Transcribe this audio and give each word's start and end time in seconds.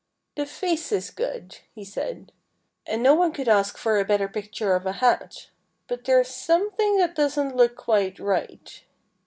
"The 0.33 0.47
face 0.47 0.91
is 0.91 1.11
good," 1.11 1.59
he 1.75 1.85
said. 1.85 2.31
"And 2.87 3.03
no 3.03 3.13
one 3.13 3.31
could 3.31 3.47
ask 3.47 3.77
for 3.77 3.99
a 3.99 4.03
better 4.03 4.27
picture 4.27 4.73
of 4.73 4.87
a 4.87 4.93
hat. 4.93 5.49
But 5.87 6.05
there's 6.05 6.29
something 6.29 6.97
that 6.97 7.13
doesn't 7.13 7.55
look 7.55 7.75
quite 7.75 8.17
right." 8.17 8.83